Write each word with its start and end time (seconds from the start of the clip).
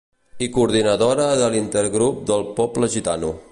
I 0.45 0.45
coordinadora 0.55 1.27
de 1.41 1.51
l'intergrup 1.55 2.25
del 2.33 2.45
poble 2.61 2.93
gitano. 2.97 3.33